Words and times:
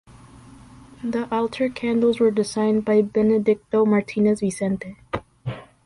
The 1.03 1.27
altar 1.31 1.69
candles 1.69 2.19
were 2.19 2.31
designed 2.31 2.83
by 2.83 3.03
Benedicto 3.03 3.85
Martínez 3.85 4.39
Vicente. 4.39 4.97